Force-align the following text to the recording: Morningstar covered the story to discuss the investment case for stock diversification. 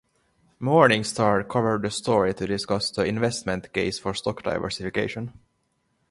Morningstar 0.59 1.47
covered 1.47 1.83
the 1.83 1.91
story 1.91 2.33
to 2.33 2.47
discuss 2.47 2.89
the 2.89 3.05
investment 3.05 3.71
case 3.71 3.99
for 3.99 4.15
stock 4.15 4.41
diversification. 4.41 5.31